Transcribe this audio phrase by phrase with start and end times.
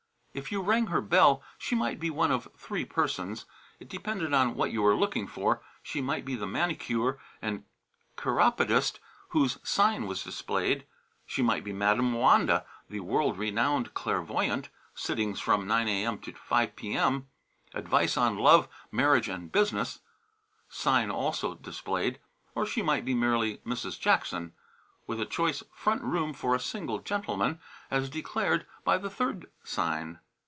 [0.33, 3.43] If you rang her bell she might be one of three persons.
[3.81, 5.61] It depended on what you were looking for.
[5.83, 7.65] She might be the manicure and
[8.15, 9.01] chiropodist
[9.31, 10.85] whose sign was displayed;
[11.25, 16.17] she might be Madam Wanda, the world renowned clairvoyant, sittings from 9 A.M.
[16.19, 17.27] to 5 P.M.,
[17.73, 19.99] Advice on Love, Marriage and Business;
[20.69, 22.21] sign also displayed;
[22.55, 23.99] or she might be merely Mrs.
[23.99, 24.53] Jackson,
[25.07, 27.59] with a choice front room for a single gentleman,
[27.89, 30.19] as declared by the third sign.